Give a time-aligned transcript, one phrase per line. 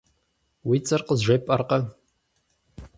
[0.67, 1.79] Уи цӀэр къызжепӀэркъэ.